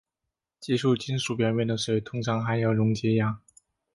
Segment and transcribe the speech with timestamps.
[0.59, 3.39] 接触金属表面的水通常含有溶解氧。